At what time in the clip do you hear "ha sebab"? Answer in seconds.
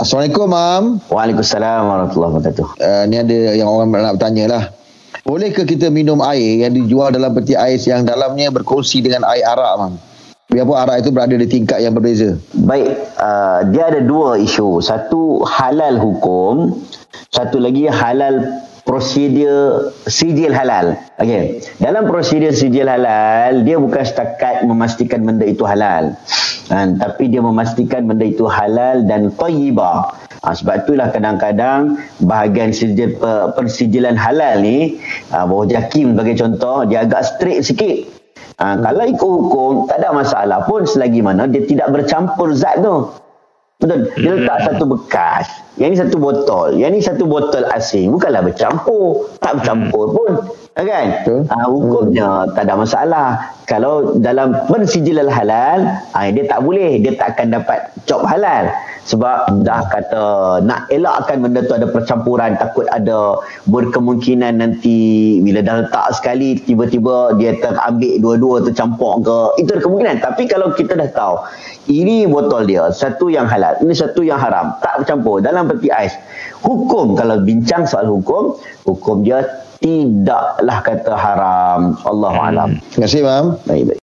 30.46-30.86